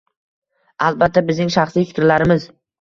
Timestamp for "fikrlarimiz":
1.93-2.53